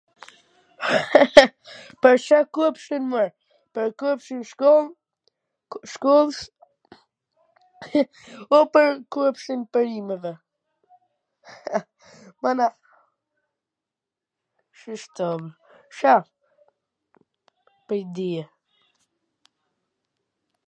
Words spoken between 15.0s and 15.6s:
t thom...